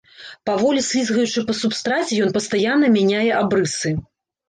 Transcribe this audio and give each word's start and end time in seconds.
Паволі 0.49 0.81
слізгаючы 0.87 1.45
па 1.51 1.57
субстраце, 1.61 2.19
ён 2.25 2.35
пастаянна 2.41 2.93
мяняе 2.99 3.25
абрысы. 3.45 3.99